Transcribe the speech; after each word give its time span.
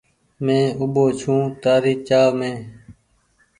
مين 0.43 0.63
اوٻو 0.79 1.05
ڇون 1.19 1.41
تآري 1.63 1.93
چآه 2.07 2.29
مين۔ 2.37 2.55